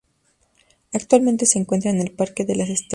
Actualmente 0.93 1.45
se 1.45 1.59
encuentra 1.59 1.91
en 1.91 2.01
el 2.01 2.09
Parque 2.11 2.43
de 2.43 2.55
las 2.55 2.69
Estelas. 2.69 2.89